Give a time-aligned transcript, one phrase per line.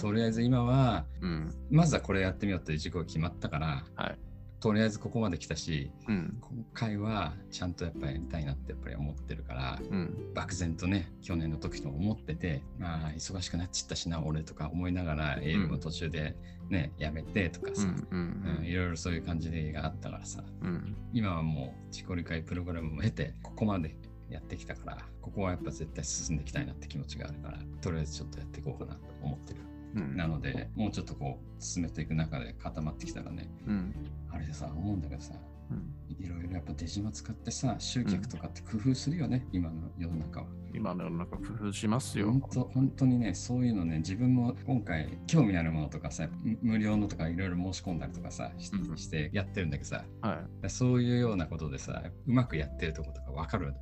[0.00, 1.54] とりあえず今は、うん。
[1.70, 4.18] まずはこれやってみようっていう事項が決まったから、はい。
[4.60, 6.38] とりあえずここまで来たし、うん。
[6.40, 10.32] 今回はちゃんとやっぱりやりたいなってやっぱり思ってるから、うん。
[10.34, 16.36] 漠然とね、去年の時と思ってて、まあ、忙しくなっちゃったしな、俺とか思いながら、英語を途中で
[16.68, 18.60] ね、やめてとかさ、うん。
[18.62, 20.96] いろいろそういう感じでがあったからさ、うん。
[21.12, 23.96] 今はもう自己理解プログラムも経て、ここまで
[24.30, 29.69] やってきたから、ここはやっぱ絶対進んでいきたいなって気持ちがあるから、とりあえずちょっとやっていこうかなと思ってる。
[29.94, 30.16] うん。
[30.16, 33.94] なので、もうちょっとこう、進めていく中で固まってきたらね、うん。
[34.30, 35.34] あれでさ、思うんだけどさ、
[35.70, 35.94] うん。
[36.18, 40.46] いろいろやっぱデジマ使ってさ、集客とかって工夫するよね、今の世の中は。
[40.72, 42.30] 今の世の中工夫しますよ。
[42.30, 50.70] 本当本当にね、そういうのね、自分も今回興味あるものとかさ、む無料のとかいろいろ申し込んだりとかさ、してやってるんだけどさ、はい。
[50.70, 53.74] そういうようなことでさ、うまくやってるとことか分かる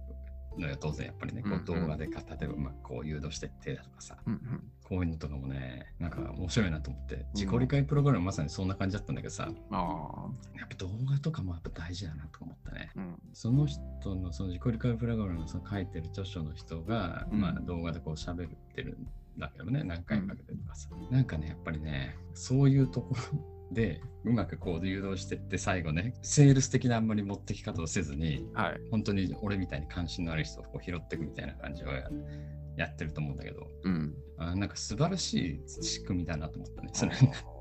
[0.57, 4.33] のよ、当然やっぱりね、こうんううん動画でか、例えばうまくこう誘導してってだとかさ、うん。
[4.35, 4.73] うん。
[4.89, 12.91] こういうのとかもね、なんか面白いなと思って、自己理解プログラムまさにそんな感じだったんだけどさ、あやっぱ動画とかもやっぱ大事だなと思ったね。
[12.97, 13.01] あ。
[13.01, 13.19] うん。
[13.35, 13.81] その人
[14.15, 19.07] のその自己理解プログラムのその書いてる著書の人が、うんまあ動画でこう喋ってるん
[19.39, 28.81] だけどね、何回かけてとかさ、なんかね、やっぱりね、そういうところでうまくこう誘導してって最後ね、セールス的なあんまり持ってき方をせずに、はい。
[28.91, 31.89] 本当に俺みたいに関心のある人をこう拾っていくみたいな感じを
[32.79, 34.15] ややってると思うんだけど、うん。
[34.37, 36.91] あなんか素晴らしい仕組みだなと思ったね。
[36.93, 37.58] それあ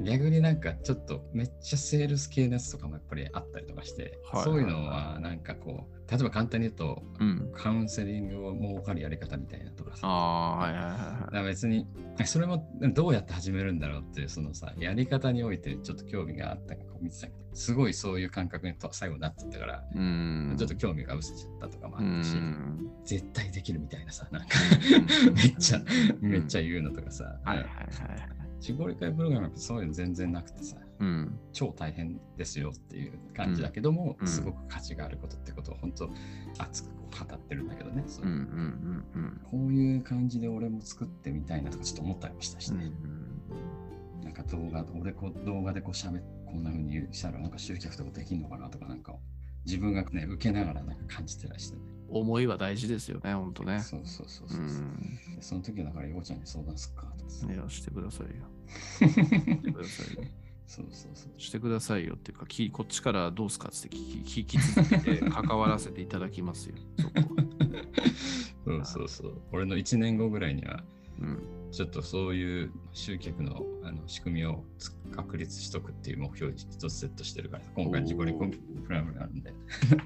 [0.00, 7.52] 逆になんかちょっとめっちゃセールス系のやつとかもやっぱりあったりとかして、はいそういうのはなんかこう、例えば簡単に言うと、ーうん。
[7.54, 10.06] カウンセリングを儲かるやり方みたいなとかさ。
[10.06, 10.78] ああ、はいは
[11.32, 11.86] いはい別に、
[12.24, 20.54] それもどうやって始めるんだろうっていう、そのさ、やり方においてちょっと興味があったか見てたけど、すごいそういう感覚にと最後なっちゃったから、うん。
[20.58, 22.90] ちょっと興味が薄れちゃったとかもうあったし、ん。
[23.04, 24.48] 絶対できるみたいなさ、なんか
[25.28, 27.72] うん めっちゃ、うんめっちゃ言うのとかさ、はいはいは
[28.38, 28.72] いはい。
[28.72, 31.38] 自己理解プログラムってそういうの全然なくてさ、うん。
[31.52, 36.10] 超大変ですよっていう感じだけども、うんすごく価値があることってことを本当
[36.58, 38.24] 熱くこう語ってるんだけどね、そう
[39.50, 42.78] こういう感じで俺も作ってみたいなとかちょっと思ったりもしたしうん。
[42.78, 42.92] ね、
[44.24, 49.14] なんか動画俺こう動画でこう喋っこんな風にしたらなんか集客とかできんのかなとかなんか
[49.64, 53.80] 自分がね受けながらなんか感じてらしてね思いは大事ですよね、ほんとね。
[53.80, 55.18] そうそうそううそう、ん。
[55.36, 57.06] でその時はだからようちゃんに相談すっか
[57.52, 58.32] いや、してくださいよ。
[58.98, 60.24] してくださいよ。
[60.66, 66.76] そうそうそうしてくださいよっていうか、きこっちからどうすかって聞き続けて関わらせていただきますよ。
[66.98, 67.34] そこ
[68.72, 70.82] は そうそうそう俺の1年後ぐらいには
[71.20, 71.61] うん。
[71.72, 78.50] ちょっとそういう集客のあの仕組みをつ確立しとくっていう目標を一つセットしてるから、今回自己理解
[78.86, 79.54] プラムがあるんで、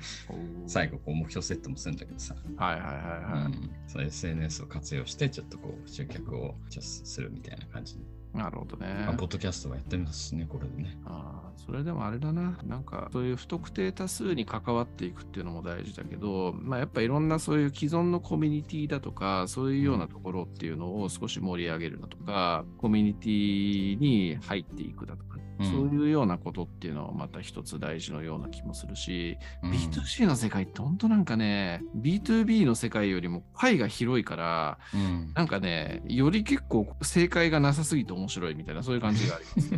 [0.66, 2.93] 最後こう目標セットもするんだけどさ、はいはいはい
[3.41, 3.47] はい。
[3.47, 8.05] うん、そう SNS を活用して、ちょっとこう集客をするみたいな感じで、
[8.37, 9.05] なるほどね。
[9.07, 10.99] まあ、ポッドキャストはやってますしね、これでね。
[11.07, 12.59] ああ、それでもあれだな。
[12.65, 39.71] なんか、そういう不特定多数に関わっていくっていうのも大事だけど、まあ、やっぱいろんなそういう既存のコミュニティだとか、そういうようなところっていうのを少し盛り上げるだとか、コミュニティに入っていくだとか、うんそういうようなことっていうのはまた一つ大事のような気もするし、うん B2C の世界って本当なんかね、B2B の世界よりもパイが広いから、うんなんかね、より結構正解がなさすぎて面白いみたいな、そういう感じがあります。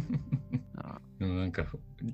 [0.77, 1.66] あ でもなんか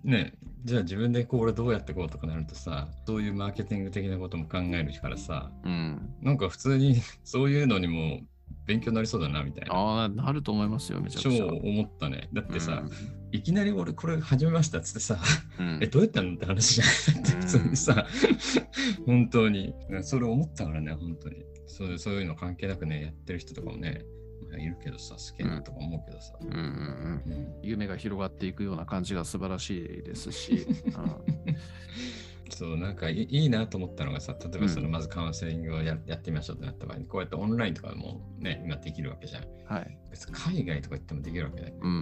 [0.03, 6.15] ね、じゃあ自分でこう俺どうやってこうとかなるとさ、そういうマーケティング的なことも考えるからさ、うん。
[6.23, 8.21] なんか普通にそういうのにも
[8.67, 9.75] 勉強になりそうだなみたいな。
[9.75, 11.47] ああ、なると思いますよ、めちゃ超くちゃ。
[11.47, 12.29] 思ったね。
[12.33, 12.83] だってさ、
[13.31, 15.19] いきなり俺これ始めましたっつってさ、
[15.59, 18.07] うん、え、どうやったのって話じゃないってうん普通にさ、
[19.07, 19.75] 本当に。
[20.03, 21.45] それ思ったからね、本当に。
[21.67, 24.05] そうそういうの関係なくね、やってる人とかもね、
[24.49, 26.35] まあいるけどさ、好きなとか思うけどさ。
[26.41, 30.67] うんうんうんうん夢が広がっていくような感じが素晴らしいですし、
[32.55, 34.93] そう、なんかいいなと思ったのがさ、例えばそのうん。
[34.93, 39.45] まずカウンセリングをややってみましょうってなった場合に、こうやってオンラインとかでもね、今できるわけじゃん。
[39.45, 39.99] うんはい。
[40.11, 41.75] 別に海外とか行ってもできるわけだよ。
[41.81, 41.99] うんうん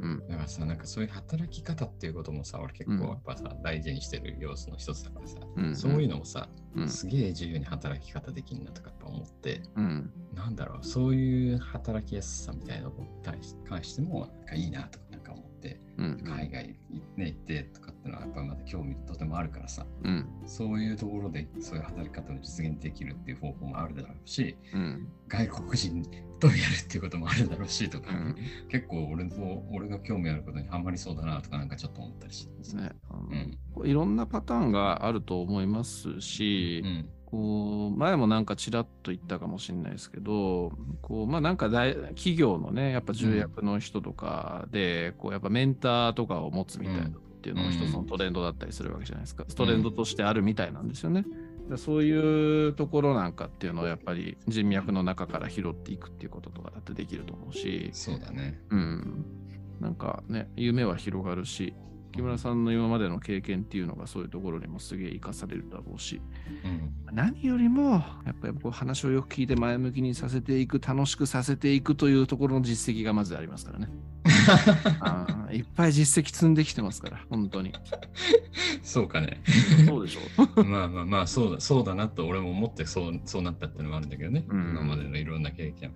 [0.00, 5.76] うんだからさ、なんかそういう働き方っていうこともさ、俺結構やっぱさ、大事にしてる要素の一つだからさ、うんうん。
[5.76, 6.88] そういうのもさ、うん。
[6.88, 10.10] すげえ自由に働き方できんなとかやっぱ思って、うん。
[10.34, 16.22] なんだろう、そういう働きやすさみたいなのに対し関しても、なんかいいなとかなんか思って、うん。
[16.24, 20.26] 海外に、ね、行ってとかってのはやっぱまだ興味とてもあるからさ、うん。
[20.44, 25.08] そういうところでそういう働き方を実現できるっていう方法もあるだろうし、うん。
[25.28, 26.02] 外国人
[26.40, 28.36] とやるっていうこともあるだろうしとか、うん。
[28.68, 29.36] 結構俺と
[29.72, 32.90] 俺が興味あることにハマりそうだなとかなんかちょっと思ったりして、ね。
[33.08, 33.28] あの
[33.78, 33.88] うん。
[33.88, 37.08] いろんなパターンがあると思いますし、うん。
[37.26, 47.10] こう前もなんかちらっと言ったかもしれないですけど、こうまあなんか大企業のね、やっぱ重役の人とかで、こうやっぱメンターとかを持つみたいな
[47.42, 49.44] っていうのが一つのトレンドだったりするわけじゃないですか。
[49.44, 51.24] トレンドとしてあるみたいなんですよね。
[51.68, 58.60] だそういうところなんかっていうのをやっぱり人脈の中から拾っていくっていうこととかだってできると思うし、そうだね。
[58.70, 59.24] うん。
[59.80, 61.74] なんかね、夢は広がるし、
[62.12, 66.20] 木村さんの今までの経験っていうのがそういうところにもすげえ生かされるだろうし、
[66.64, 66.92] うん。
[67.14, 73.88] 何よりもやっぱりこう話をよく聞いて前向きにさせていく、楽しくさせていくというところの実績がまずありますからね。
[75.00, 77.72] あーいっぱい実績積んできてますから、本当に。
[78.82, 79.42] そうかね。
[79.86, 80.20] そうでしょ
[80.64, 84.44] まあまあまあ、そうだ、そうだなと俺も思ってそうそうなったっていうのもあるんだけどね。
[84.48, 85.92] うん今までのいろんな経験。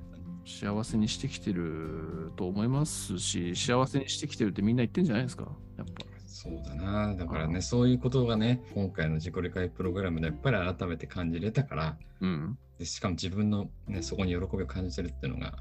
[0.46, 6.05] 幸せにしてきてると思いますし、幸せにしてきてるってみんな言ってんじゃないですか、やっぱ。
[6.36, 7.14] そうだな。
[7.14, 12.58] だからうんね、そういうことがね、今回の自己理解プログラムでやっぱり改めて感じれたから、うん。
[12.78, 15.54] でしかも自分の、ね、そこに喜びを感じてるっていうのが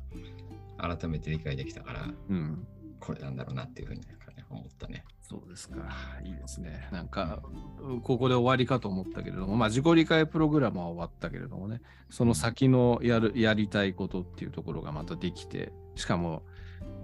[0.78, 2.68] 改めて理解できたから、うん。
[3.00, 5.06] これなんだろうなっていうふうになんか、ね、思ったね。
[5.22, 5.78] そうですか。
[6.26, 6.90] いいですね。
[6.92, 7.42] なんか、
[8.04, 16.44] ここで終わりかと思ったけれども、まあ、自己理解プログラムは終わったけれどもね、その先のやるやりたいことっていうところがまたできて、しかも、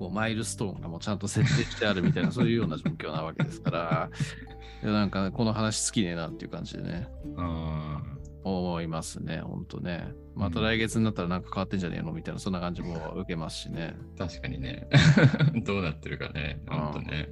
[0.02, 4.10] こうマイルストーンがもうちゃんと設定してあるみたいな、そういうような状況なわけですから、
[4.82, 7.08] いやなんか、この話好きねえなっていう感じでね、
[7.38, 8.02] あ
[8.44, 10.14] 思いますね、ほんとね。
[10.34, 12.14] またうん来月になったらなんか変わってんじゃねえの？
[12.14, 13.96] みたいな、そんな感じも受けますしね。
[14.18, 14.88] 確かにね。
[15.66, 16.62] どうなってるかね。
[16.70, 17.28] ほんとね。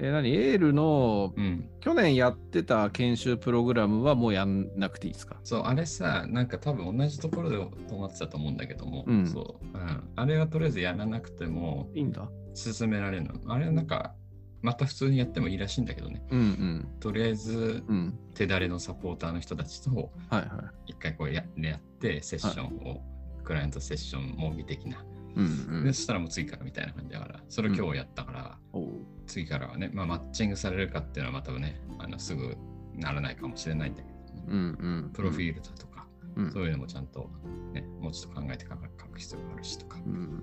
[0.00, 0.30] え、何？
[0.34, 1.44] エールのうん。
[1.44, 1.68] うん。
[1.80, 5.36] 去年やってた研修プログラムはもうやんなくていいですか？
[5.44, 10.02] そう、あれさ、なんか多分同じところで止まってたと思うんだけども、うんそう、うん。
[10.16, 12.28] あれはとりあえずやらなくてもいいんだ。
[12.54, 13.34] 進められるの。
[13.46, 14.14] あれはなんか、
[14.62, 16.22] また普通にやってもいいらしいんだけどね。
[16.30, 16.88] うんうん。
[17.00, 18.18] とりあえず、うん。
[18.34, 20.42] 手だれのサポーターの人たちとはいは
[20.86, 20.92] い。
[20.92, 23.02] 一回こうややって、セッションを、
[23.44, 25.04] クライアントセッション模擬的な。
[25.34, 28.90] うんうんで、そしたらもう次からみたいな感じだから、それを今日やったから、おう
[29.26, 32.56] 次からはね、まあ、マッチングされるかっていうのはまたね、あのすぐ
[32.94, 35.10] ならないかもしれないんだけど、ねうんうん。
[35.12, 35.91] プロフィールだとか、
[36.36, 36.52] うん。
[36.52, 37.30] そういうのもちゃんと、
[37.72, 39.98] ね、もうちょっと考えて書く書く必要があるしとか。
[40.04, 40.42] うんうん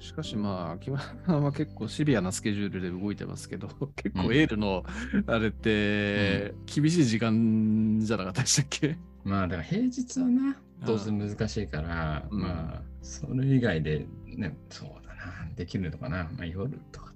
[0.00, 4.82] しかしまあ、木村さんは結構シビアなスケジュールで動いてますけど、 結構エールの
[5.26, 8.96] あれって厳しい時間じゃなかったでしたっけ？
[9.24, 10.56] まあ、だから平日はな、
[10.86, 12.40] 当然難しいから、うん。
[12.40, 17.09] まあ、それ以外で、ね、そうだな、できるのかな、まあ、夜とか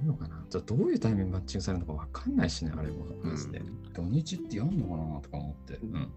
[0.00, 0.44] ってできるのかな？
[0.48, 3.62] じゃあどういうタイミングマッチングされるのか分かんないしね、あれも、マジで。
[3.92, 5.74] 土日ってやんのかなとか思って。
[5.74, 5.94] うん。
[5.94, 6.10] うん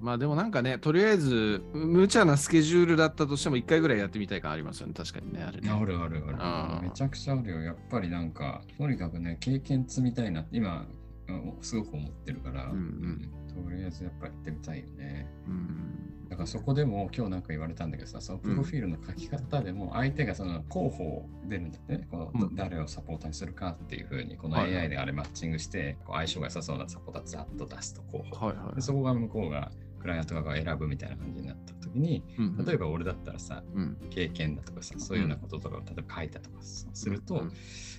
[0.00, 5.70] まあでもなんかね、とりあえず無茶なスケジュールだったとしても1回ぐらいやってみたい感ありますよね、確かにね、あれね。
[5.70, 7.60] あるあるあるめちゃくちゃあるよ。
[7.62, 10.86] やっぱりなんか、とにかくね、経験積みたいなって今、
[11.28, 13.30] うんすごく思ってるから、うんうん
[13.64, 15.26] とりあえずやっぱりやってみたいよね。
[15.46, 16.28] うん。
[16.28, 22.54] だからそこでも今日なんか言われたんだけどさ、そのプロフィールの書き方でも相手がその候補を出るんだってね、このうん。
[22.54, 28.46] 誰をサポーターにするかっていうふうに、この AI であれマッチングして、こう相性が良さそうなサポーターざっと出すと候補。
[28.46, 28.74] はいはい。
[28.74, 32.64] でそこが向こうが、クライアント側が選ぶみたいな感じになった時に、うん。
[32.64, 33.98] 例えば俺だったらさ、うん。
[34.10, 37.52] 経験だとかさ、そういうようなこととかを例えば書いたとかすると、うん。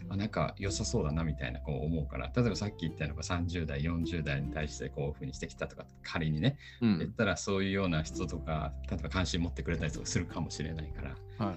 [0.10, 7.00] あなんか良さそうだなみたいなこう思うから、例えばさっき言ったような30代、40代に対してこういうふうにしてきたとか、仮にね、うん。
[7.00, 11.56] 言ったらそういうような人とか、例えば関心持ってくれたりとかするかもしれないから、はい。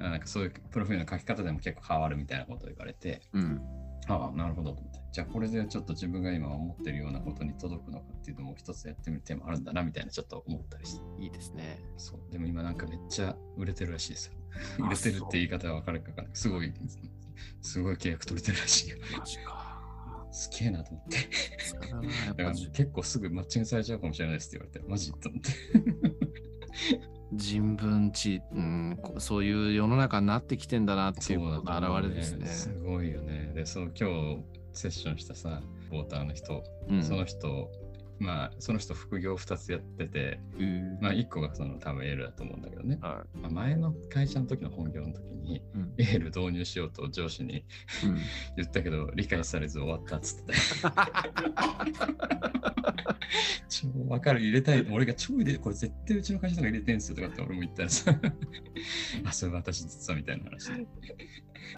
[0.00, 3.60] あなんかそういうプロフィールの書き方でも結構変わるみたいなことを言われて、うん。
[4.06, 5.03] ああ、なるほどと思って。
[5.14, 11.04] じゃあこれでちょっと自分が今思ってるようなことに届くのかっていうのも一つやってみる手もあるんだなみたいなちょっと思ったりして。
[11.22, 11.78] いいですね。
[11.96, 12.32] そう。
[12.32, 14.32] でも今なんかめっちゃ売れてるらしいですよ。
[14.80, 16.34] あ売れてるって言い方は分かるか分からない。
[16.36, 16.72] すごい、
[17.62, 18.96] すごい契約取れてるらしいよ。
[19.16, 20.26] マジか。
[20.32, 21.18] すげえなと思って。
[22.30, 25.50] だから結構すぐマッチングされちゃうかもしれないですって言われて、マジと思って。
[27.34, 32.46] 人文知、うん、こそういう世の中になってきてんだなっていうことのと思う表れですね。
[32.46, 33.52] すごいよね。
[33.54, 37.70] で、そう、今日セッションしたさ、ポーターの人、うんその人、
[38.18, 42.98] まあ、その人副業2つやってて、うんまあ、1個がその多分エールだと思うんだけどね。
[43.00, 47.64] はまあ、前の会社の時の本業の時に、いうんエール導入しようと上司に
[48.04, 48.18] うん
[48.56, 50.52] 言ったけど、理解されず終わったっつって
[50.82, 50.94] た。
[53.68, 54.86] 超わかる、入れたい。
[54.90, 58.14] 俺が超入れこれ絶対うちの会社とか入れてんすよとかって俺も言ったらさ、
[59.24, 60.86] あ、それ私実はみたいな話で。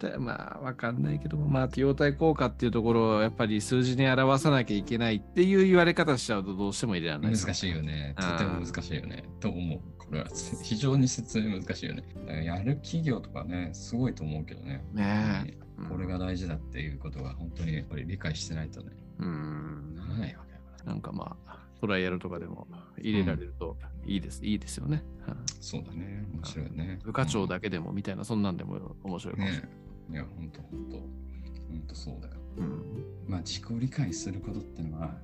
[0.01, 8.15] で まあ、わかんないけども、まあ、費用対効果っていうところをやっぱり数字に表さなきゃいけないっていう言われ方しちゃうとどうしても入れられない難しいよね。
[8.19, 9.25] うんとても難しいよね。
[9.41, 9.81] と思う。
[9.99, 10.27] これは
[10.63, 12.45] 非常に説明難しいよね。
[12.45, 14.85] やる企業とかね、すごいと思うけどね。
[14.93, 15.67] ねえ。
[15.89, 19.95] これが大事だっていうことが本当にやっぱり理解してないとね、うん。
[19.97, 20.85] ならないわけだから。
[20.85, 22.67] なんかまあ、トライアルとかでも
[22.99, 25.03] 入れられるといいです、いいですよね。
[25.29, 26.25] うんそうだね。
[26.33, 27.01] 面白いね。
[27.03, 29.63] 部課長だけでもみたいな、そんなんでも面白いかもしれない。
[29.63, 29.69] ね
[30.11, 30.97] いや、ほんとほんと。
[30.97, 32.35] ほんとそうだよ。
[32.59, 33.05] うん。
[33.27, 35.19] まあ、自己理解することってのは、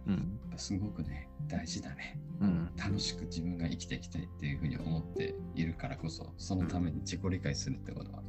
[0.57, 2.21] すごくね、大事だね。
[2.41, 2.71] うん。
[2.77, 8.23] 楽しく自分が生きていきたいっていうふうに思っているからこそ、そのために自己理解するってことは、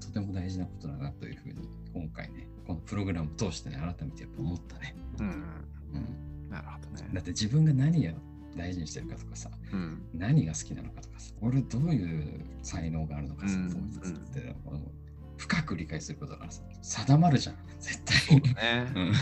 [0.00, 4.94] とても大事なことだなというふうに、今回ね、このプログラムを通してね、改めてやっぱ思ったね。
[5.18, 5.26] うん。
[5.26, 7.22] うん、なるほどだっね。
[7.22, 8.12] て自分が何を
[8.56, 10.02] 大事にしてるかとかさ、うん。
[10.14, 14.92] 何が好きなのかとかさ、俺どういう才能があるのかさ、うんそういうのっていうのを
[15.36, 18.40] 深く理解することだからさ、定まるじゃん、絶対。
[18.40, 18.92] ね。
[18.94, 19.12] うん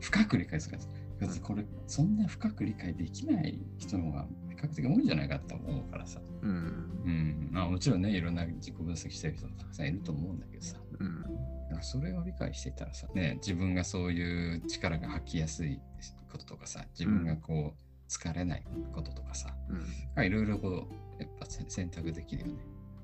[0.00, 0.84] 深く理解するか
[1.26, 1.40] らさ。
[1.42, 6.20] これ、そんな深く理解できない人の方が比較的多いんじゃないかと思うからさ。
[6.42, 6.50] うん。
[7.04, 7.48] うん。
[7.52, 10.76] まあもちろんね、いろんな自己分析してる人もたくさんいると思うんだけどさ。
[10.98, 11.22] うん。
[11.22, 15.80] だからそれを理解していたらさ、ね、自分がそういう力が発揮やすい
[16.30, 19.56] こととかさ、自分がこう、疲れないこととかさ、
[20.16, 20.24] うん。
[20.24, 22.62] いろいろこう、やっぱせ選択できるよね。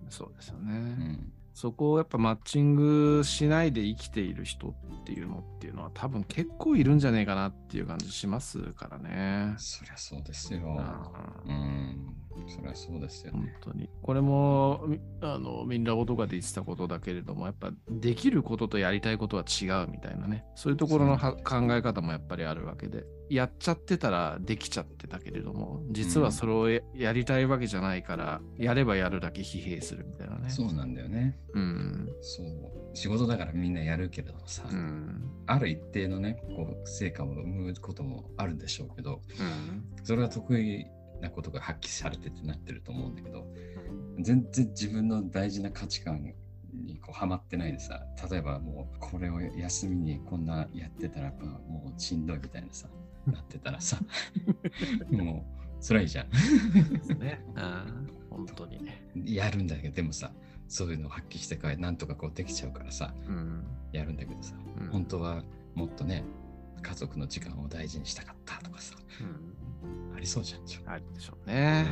[0.09, 0.73] そうですよね。
[0.73, 1.33] うん。
[1.55, 9.55] そこをやっぱマッチングしないで生きている人っていうのっていうのは多分結構いるんじゃねえかなっていう感じしますからね。
[9.59, 10.61] そりゃそうですよ。
[11.47, 12.20] うんうん。
[12.47, 13.57] そりゃそうですよ本ね。
[13.61, 13.89] 当に。
[14.03, 20.45] これも、みあの、みんなとかで言ってたことだけれども、やっぱできることとやりたいことは違うみたいなね。
[20.55, 23.05] そういうところのは考え方もやっぱりあるわけで。
[23.29, 30.51] やっちゃってたらできちゃってたけれども、実はそれをややりたいわけじゃないから、やればやるだけ疲弊するみたいなね。
[30.51, 31.39] そうなんだよね。
[31.55, 32.09] うん。
[32.21, 32.47] そう。
[32.97, 35.31] 仕事だからみんなやるけれどもさ、うん。
[35.47, 39.85] ある一定のね、こう、成果を生むこともあるんでしょうけど、うん。
[40.05, 40.85] それは得意
[41.21, 43.47] なことが発揮されてってなってると思うんだけど、
[44.21, 46.35] 全然自分の大事な価値観
[46.73, 52.89] にこうハマってないでさ、例えばもうこれを休みにこんなやってたらもうしんどいみたいなさ、
[53.27, 53.99] なってたらさ、
[55.11, 55.47] も
[55.81, 56.31] う辛いじゃん。
[56.31, 57.43] ですね。
[57.57, 58.11] うん。
[58.31, 59.09] 本当にね。
[59.15, 60.33] やるんだけど、でもさ、
[60.69, 63.65] そういうのを発揮してからなんとかこうできちゃうからさ、うん。
[63.93, 66.25] やるんだけどさ、うん本当はもっとね、
[66.83, 68.95] 家族の時間を大事にしたかったとかさ、
[70.21, 70.65] りそうじゃん。
[70.67, 71.87] ちょあるでしょうね。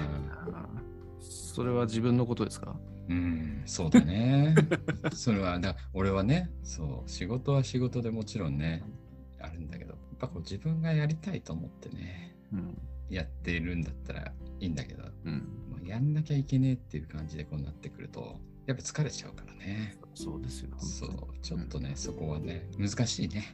[0.46, 0.88] うんうん
[1.20, 2.78] それは自分のことですか？
[3.08, 4.54] うん、そうだね。
[5.12, 8.84] それは、だ俺はね、そう、仕事は仕事でもちろんね、
[9.40, 12.78] あるんだけど、やっぱこう自分がやりたいと思ってね、うん。
[13.10, 15.34] やっているんだったらいいんだけど、うん。
[15.68, 19.96] もうやんなきゃいけねえっていう感じでこうなってくると、やっぱ疲れちゃうからね。
[20.14, 20.68] そうですよ。
[20.78, 21.10] そう、
[21.42, 23.46] ちょっとね、そこはね、難しいね。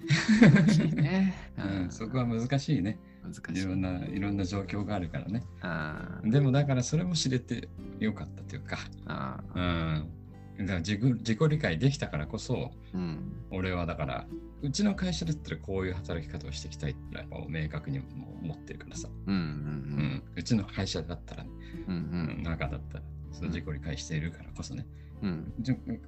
[0.42, 1.34] 難しいね。
[1.56, 2.98] うん、そこは難しいね。
[3.24, 3.62] 難しい。
[3.62, 5.42] いろんな、いろんな状況があるからね。
[5.62, 9.40] あでもだからそれも知れてよかったというか、あ。
[9.54, 10.10] うん。
[10.58, 13.32] だから自己自己理解できたからこそ、うん。
[13.50, 14.26] 俺はだから、
[14.62, 17.98] うちの会社だったらこういう働き方をしていきたいってもう明確に
[18.42, 19.34] 思ってるからさ、うん。
[19.34, 19.38] う。
[19.38, 21.50] うんん、うちの会社だったら、ね、
[21.88, 21.94] うん。
[21.94, 22.42] ううんん。
[22.42, 24.86] 中だったら、その自己理解しているからこそね、
[25.22, 25.52] うん。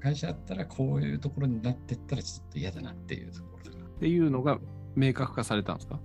[0.00, 3.84] 会社だったらこういうところになってったらちょっと嫌だなっていうところだから。
[3.84, 4.58] っていうのが
[4.94, 5.98] 明確化されたんですか？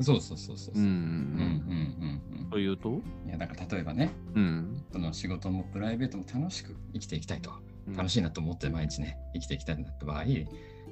[0.00, 0.74] そうそうそうそう。
[0.74, 0.82] うん。
[0.82, 3.00] うんうんうんうんというと？
[3.26, 4.84] いやだから例えばね、うん。
[4.92, 7.50] その仕事もプライベートも楽しく生きていきたいと、
[7.94, 8.10] 楽い。
[8.10, 10.24] しいなと思って毎日ね、生きていきたいなって場合、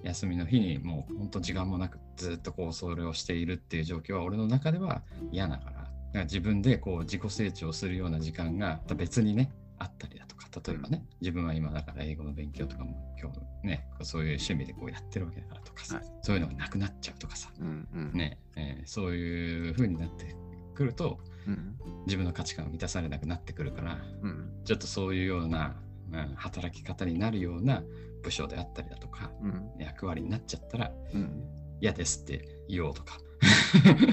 [0.02, 17.88] 休みの日にもう本当時間もなくずっとこうそれをしているっていう状況は俺の中では嫌だから、だから自分でこう自己成長するような時間が別にね、あったりだとか、例えばね、自分は今だから英語の勉強とかも今日ね、そういう趣味でこうやってるわけだからとかさ、はいそういうのがなくなっちゃうとかさ、うん。
[17.92, 18.12] うん。
[18.12, 20.34] ね、えーそういう風になって
[20.74, 21.76] くると、うん。
[22.06, 24.50] 自分の価値観を満たされなくなってくるから、うん。
[24.64, 25.76] ちょっとそういうような、
[26.12, 27.82] うん働き方になるような
[28.22, 29.70] 部署であったりだとか、うん。
[29.78, 31.44] 役割になっちゃったらうん。
[31.80, 33.18] 嫌ですって言おうとか、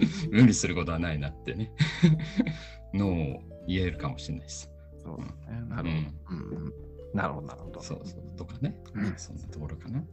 [0.30, 1.72] 無理することはないなってね、
[2.94, 4.70] のを言えるかもしれないです。
[5.06, 5.62] そうだね。
[5.68, 5.90] なる
[6.28, 6.36] ほど。
[6.36, 6.72] うん。
[7.14, 7.80] なるほど、なるほど。
[7.80, 10.04] そうそうとかね、うんそんなところかな。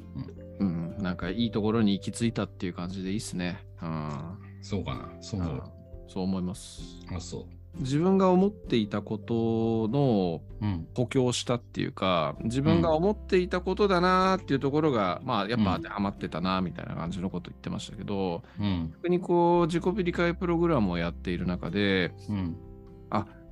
[0.59, 1.03] うん、うん。
[1.03, 3.65] なんかいいところに行き着いたっていう感じでいいっすね。
[3.81, 4.37] うん。
[4.61, 5.63] そうかな、そう思う。
[6.07, 6.81] そう思います。
[7.13, 7.45] あそう。
[7.79, 22.55] 自分が思っていたことのうん、補強したっていうか自分が思っていたことだなっていうところが、まあやっぱ当てはまってたなみたいな感じのこと言ってましたけど、うん、逆にこう自己理解プログラムをやっている中でうん。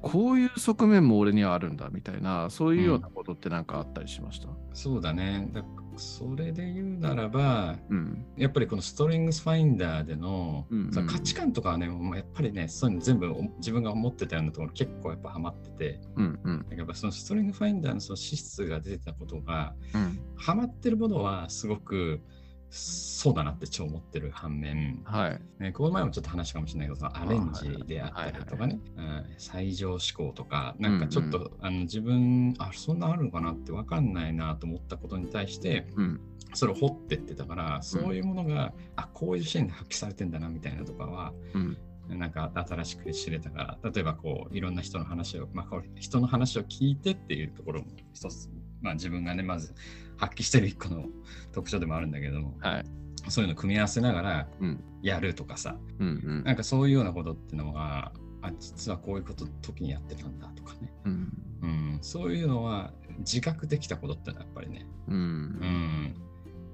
[0.03, 5.50] あこういう側面も俺にはあるんだみたいなそういうようなことって何かあったりしました、そうだね。
[5.53, 5.63] だ
[5.98, 8.25] それで言うならば、うん。
[8.38, 16.77] やっぱりこのストリングスファインダーでの、うんうんその価値観とかはね、もうやっぱりね、そういうの全部お自分が思ってたようなところ結構やっぱハマってて、うんうん。
[16.77, 20.20] やっぱそのストリングファインダーのその資質が出てたことが、うん。
[20.36, 22.22] ハマってるものはすごく
[22.71, 25.41] そうだなって超思ってる反面、はい。
[25.61, 36.21] ね、この前もちょっと話したかもしれないけど、そのアレンジであったりとかね、うん最上志向とか、なんかちょっと、あの自分、あ、そんなあるのかなって分かんないなと思ったことに対して、うん。
[36.53, 41.77] それを掘ってってたから、そういうものが、あ、こういうシーンで発揮されてんだなみたいなとかは、うん。
[42.09, 48.49] なんか新しく知れたから、例えばこう、いろんな人の話を、まあ、人の話を聞いてっていうところも一つ、
[48.81, 49.73] まあ自分がね、まず
[50.21, 51.05] 発揮してる一個の
[51.51, 52.85] 特徴でもあるんだけども、はい。
[53.27, 54.83] そういうのを組み合わせながらうん。
[55.01, 56.07] やるとかさ、うん。
[56.07, 56.11] う
[56.41, 58.13] んなんかそういうようなことっていうのが、
[58.43, 60.93] あ、実はこういうこと時にやってたんだとかね。
[61.05, 61.41] うん。
[61.61, 65.11] うん、そういうのは自覚できたことってのはやっぱりね、う。
[65.11, 65.19] うん
[65.59, 66.15] ん、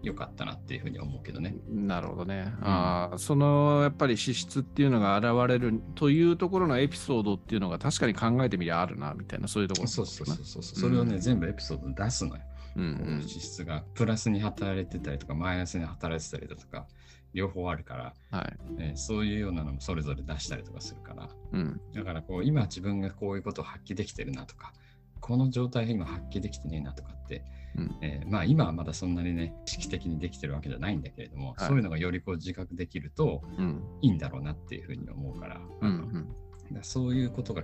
[0.01, 1.55] よかったなっていうふうに思うけどね。
[1.69, 2.53] なるほどね。
[2.61, 10.63] ああ、そのやっぱり資質っていうのが現れるというところのエピソードっていうのが確かに考えてみりゃあるなみたいなそういうところ、そうそうそうそう。
[10.63, 12.41] それをね、うん全部エピソードで出すのよ。
[12.77, 16.87] うんこう資質がプラスに働いてたりとか、マイナスに働いてたりだとか、
[17.33, 18.39] 両方あるから、うん。
[18.39, 18.57] はい。
[18.79, 21.81] えーそういうようなのもそれぞれ出したりとかするから、うん。
[21.93, 24.73] だからこう今自分がこういうことを発揮できてるなとか、
[25.19, 27.43] この状態が今発揮できてねえなとかって、
[27.75, 33.83] うんえーまあ今はまだそんなにね、意識的にできてるわけじゃないんだけれども、はいそういうのがよりこう自覚できるとうん。
[34.01, 35.89] いいんだろうなっていうふうに思うから、うん。
[35.89, 36.75] うん。
[36.75, 37.63] らそういうことが、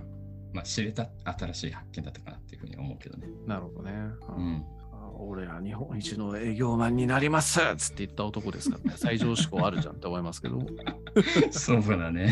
[0.52, 3.26] まあ、知れた新しい発見だったかなっていうふうに思うけどね。
[3.46, 3.92] なるほどね。
[3.92, 4.83] うん、あ
[5.18, 8.96] 俺は日本一の営業マンになりますっつって言った男ですからね。
[8.96, 10.60] 最上志向あるじゃんって思いますけど。
[11.50, 12.30] そうだね。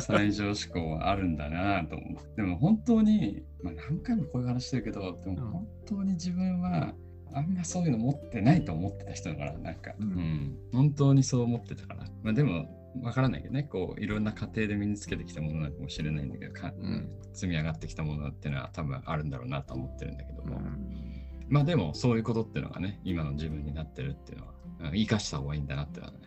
[0.00, 2.36] 最上志向はあるんだなと思う。
[2.36, 6.94] でも本当に、まあ、何回もこういう話してるけど、でも本当に自分は
[7.32, 12.04] あんまそういうの持ってないと思ってた人だから、なんか、ううんん、本当にそう思ってたから。
[12.22, 17.08] まあでも、わからないけどね、こういろんな過程で身につけてきたものなのかもしれないんだけど、かうん。
[17.32, 21.19] 積み上がってきたものっていうのは多分あるんだろうなと思ってるんだけども、うん
[21.50, 24.60] まあでもそういうことっていうのがね、今の自分になってるっていうのは、うん
[24.92, 26.18] 生かした方がいいんだなってのはね、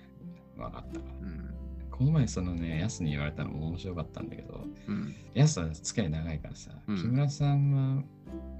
[0.55, 1.27] 分かったから。
[1.27, 1.53] うん。
[1.89, 5.15] この前そのね、ヤスに言われたのも面白かったんだけど、うん。
[5.35, 8.03] は付き合い長いからさ、うん木村さんは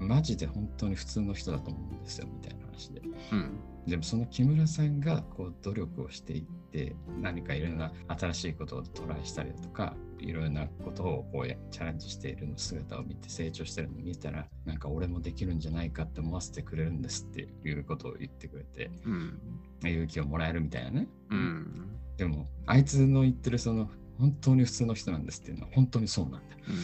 [0.00, 3.02] マジで本当に普通の人だと思うんですよみたいな話で。
[3.32, 3.60] うん。
[3.86, 19.40] でもその木村さんがこう努力をしていって、何かいろんな新しいことをトライしたりだとか、いろんなことをこうチャレンジしているの姿を見て成長してるのを見たら、なんか俺もできるんじゃないかって思わせてくれるんですっていうことを言ってくれて、うん。
[19.84, 21.08] 勇気をもらえるみたいなね。
[21.30, 21.90] うん。
[22.16, 26.74] でも、あいつの言ってるその本当に普通の人なんですっていうのは本当にそうなんだうん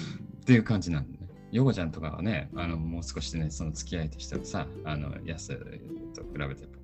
[0.40, 1.28] っていう感じなんだね。
[1.52, 5.48] ヨコちゃんとかはね、あのもう少しね、その付き合いとしてはさ、あの、ヤス
[6.14, 6.79] と比べてやっぱこう、ね、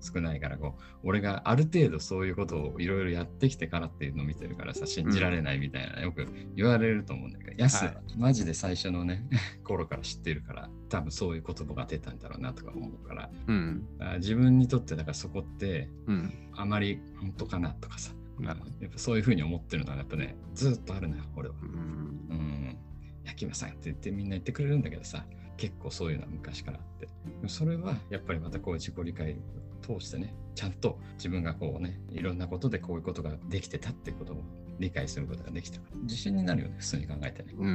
[0.00, 9.26] 少ないからこう、俺がある程度そういうことをいろいろやってきてからっていうのを見てるからさ、信じられないみたいな、よく言われると思うんだけど、ヤスははいマジで最初のね、
[9.64, 13.86] 頃から知ってるから、多分そういう言葉が出たんだろうなとか思うから、うん。
[13.98, 16.32] あ自分にとってだからそこって、うん。
[16.54, 18.12] あまり本当かなとかさ。
[18.38, 21.54] やっぱそういうふうに思ってるのはやっぱね、ずっとあるのよ、俺は。
[21.62, 21.68] うん。
[21.68, 22.76] うん。
[23.24, 27.08] 焼きまさんって言ってみんな言ってくれるんだけどさ、結構そういうのは昔からあって。
[27.48, 29.36] それはやっぱりまたこう自己理解を
[29.80, 34.42] 通してね、ちゃんと自分がこうね、いろんなことでこういうことができてたってことを
[34.78, 37.54] 理解することができたから、自信になるよね、普通に考えてね。
[37.56, 37.66] うん。
[37.66, 37.74] うんう。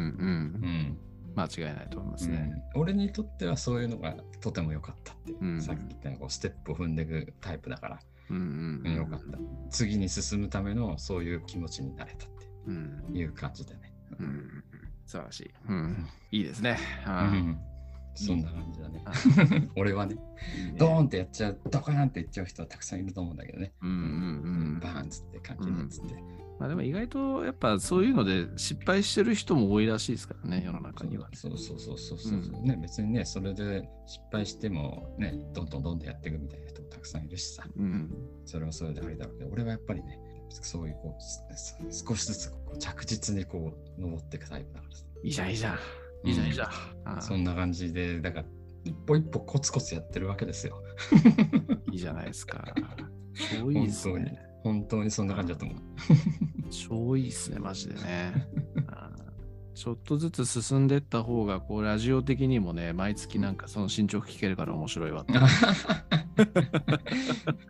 [0.67, 0.97] ん。
[1.35, 2.51] 間違いないと思いますね。
[2.75, 8.37] うん俺にとってはそういうのがとても良かったって、うんさっき言ったようにこうステップを踏んでいくタイプだから、うん。
[8.37, 8.81] うん。
[8.85, 9.37] うん、よかった。
[9.69, 13.03] 次に進むためのそういう気持ちになれたってうん。
[13.13, 13.93] いう感じだね。
[14.19, 14.63] うん。
[15.05, 15.51] 素晴らしい。
[15.69, 16.07] うん。
[16.31, 16.77] いいですね。
[17.05, 17.59] うあん、
[18.15, 19.13] そんな感じだねあ。
[19.75, 20.15] 俺はね、
[20.77, 23.73] ドーンってやっちゃう、ドカーンっていっちゃう人はたくさんいると思うんだけどね。
[23.81, 23.97] うんうんう
[24.77, 24.79] ん。
[24.79, 26.41] バーンっつって、関係ないっつって。
[26.61, 31.27] まあでも意外とやっぱそういうので失敗してる人も多いらしいですからね、世の中には。
[31.33, 32.77] そうそうそうそうそう、うんね。
[32.79, 38.13] 別にね、それで失敗してもね、どんどんどんどんやっていくみたいな人もたくさんいるしさ、うん。
[38.45, 40.19] それはそれでありだろうけど、俺はやっぱりね、
[40.49, 41.21] そういうこう、
[41.57, 45.03] す少しずつこう着実にこう、登っていくタイプだからさ。
[45.23, 45.77] いいじゃん、いいじゃん。
[46.23, 47.21] いいじゃん、いいじゃん。
[47.21, 48.45] そんな感じで、だから、
[48.83, 50.81] 一歩一歩コツコツやってるわけですよ。
[51.91, 52.63] いいじゃないですか。
[53.59, 54.39] 超いいっすね。。
[54.63, 55.77] 本当にそんな感じだと思う。
[56.69, 58.47] 超いいっすね、マジでね。
[59.73, 65.33] ちょっとずつ進んでった方が、こう、ラジオ的にもね、毎月なんかその進捗聞けるから面白いわって。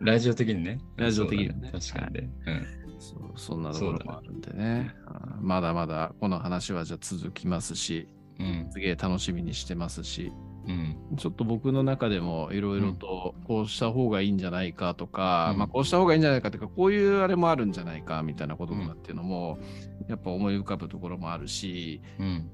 [0.00, 0.78] ラジオ的にね。
[0.96, 2.30] ラジオ的にはね確かにね。
[2.46, 4.94] うんそうそんなところもあるんでね。
[5.06, 8.06] ああまだまだこの話はじゃあ続きますし、
[8.38, 8.66] うん。
[8.70, 10.32] すげえ楽しみにしてますし、
[10.66, 11.16] うん。
[11.16, 19.58] ちょっと僕の中でもいろいろとこうした方がいいんじゃないかとか、うんまあこうした方がいいんじゃないかというか、こういうあれもあるんじゃないかみたいなこととかっていうのも、
[20.08, 22.50] やっぱ思い浮かぶところもあるし、うん。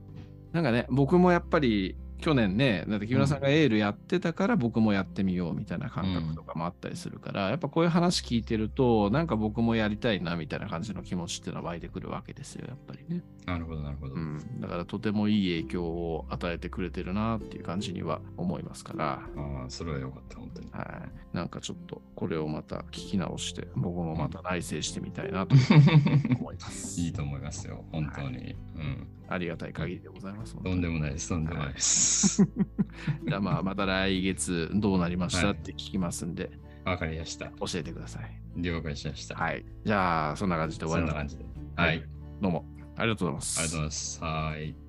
[0.52, 13.22] なんかね、僕もやっぱり去年ね、だって木村さんがエールやってたから僕もやってみようみたいな感覚とかもあったりするから、やっぱこういう話聞いてると、なんか僕もやりたいなみたいな感じの気持ちっていうのは湧いてくるわけですよ、やっぱりね。
[13.46, 14.14] なるほど、なるほど。
[14.14, 14.60] うん。
[14.60, 20.68] だからとてもいい影響を与えてくれてるなっていう感じには思いますから、ああ、それはよかった、本当に。
[20.72, 21.36] はい。
[21.36, 25.54] なんかちょっとこれをまた聞き直して、僕もまた内省してみたいなと
[26.40, 27.00] 思います。
[27.00, 28.56] いいと思いますよ、本当に。
[28.76, 29.06] うん。
[29.28, 30.56] ありがたい限りでございます。
[30.56, 32.44] とんでもないです、とんでもないです。
[33.26, 36.50] じゃあまあまた来月どうなりましたはいって聞きますんで、
[36.84, 37.46] わかりました。
[37.60, 38.40] 教えてください。
[38.56, 39.36] 了解しました。
[39.36, 39.64] はい。
[39.84, 41.10] じゃあそんな感じで終わります。
[41.10, 41.44] そんな感じで。
[41.76, 41.88] はい。
[41.88, 42.04] あり
[42.40, 42.64] どうも
[42.96, 43.62] ありがとうございます。
[43.62, 44.24] がとうございます。
[44.24, 44.87] はい。